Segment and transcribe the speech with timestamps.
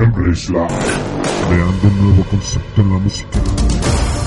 [0.00, 3.38] Embrace creando un nuevo concepto en la música,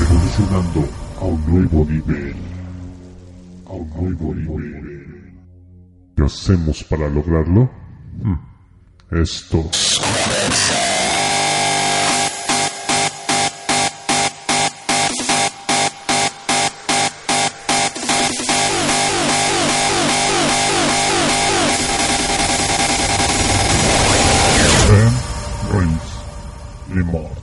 [0.01, 0.87] evolucionando
[1.19, 2.35] a un nuevo nivel,
[3.65, 5.33] a un nuevo nivel.
[6.15, 7.71] ¿Qué hacemos para lograrlo?
[8.21, 9.19] Hmm.
[9.19, 9.69] Esto.
[27.13, 27.42] more.